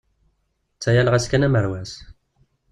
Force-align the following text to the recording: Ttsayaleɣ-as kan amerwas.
Ttsayaleɣ-as 0.75 1.25
kan 1.27 1.45
amerwas. 1.47 1.93